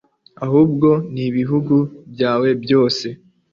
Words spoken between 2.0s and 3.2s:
byawe byose